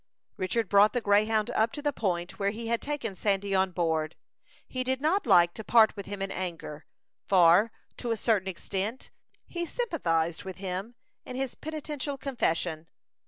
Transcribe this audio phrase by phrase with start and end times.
[0.35, 4.15] Richard brought the Greyhound up to the point where he had taken Sandy on board.
[4.67, 6.85] He did not like to part with him in anger,
[7.27, 9.11] for, to a certain extent,
[9.45, 12.87] he sympathized with him in his penitential confession.